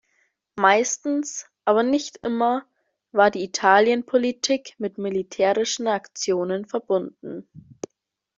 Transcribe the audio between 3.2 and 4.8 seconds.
die Italienpolitik